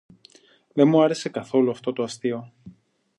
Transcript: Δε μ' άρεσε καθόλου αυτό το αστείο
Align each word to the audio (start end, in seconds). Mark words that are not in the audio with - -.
Δε 0.73 0.85
μ' 0.85 0.99
άρεσε 0.99 1.29
καθόλου 1.29 1.69
αυτό 1.69 1.93
το 1.93 2.03
αστείο 2.03 2.51